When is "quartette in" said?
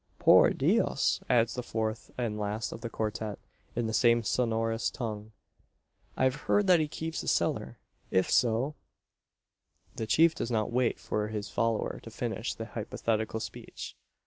2.89-3.85